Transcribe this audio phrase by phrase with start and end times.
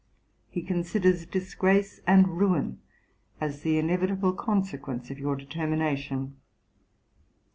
[0.49, 2.81] He considers disgrace and ruin
[3.39, 6.37] as the inevitable consequence of your determination.